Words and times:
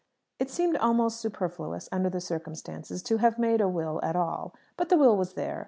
It 0.39 0.49
seemed 0.49 0.77
almost 0.77 1.19
superfluous, 1.19 1.87
under 1.91 2.09
the 2.09 2.19
circumstances, 2.21 3.03
to 3.03 3.17
have 3.17 3.37
made 3.37 3.61
a 3.61 3.69
will 3.69 3.99
at 4.01 4.15
all. 4.15 4.55
But 4.75 4.89
the 4.89 4.97
will 4.97 5.15
was 5.15 5.33
there. 5.33 5.59